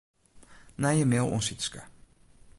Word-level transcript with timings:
Nije 0.81 1.05
mail 1.09 1.27
oan 1.29 1.43
Sytske. 1.49 1.81